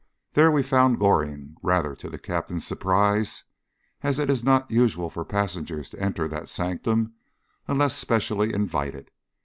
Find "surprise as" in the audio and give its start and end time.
2.65-4.17